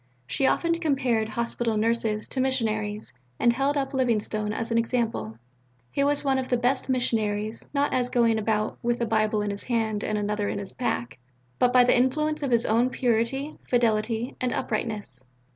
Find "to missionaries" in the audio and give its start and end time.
2.29-3.13